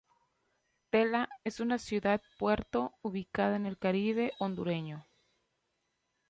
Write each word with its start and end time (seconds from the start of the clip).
Tela 0.89 1.29
es 1.43 1.59
una 1.59 1.77
ciudad 1.77 2.23
puerto 2.39 2.95
ubicada 3.03 3.55
en 3.55 3.67
el 3.67 3.77
Caribe 3.77 4.33
hondureño. 4.39 5.05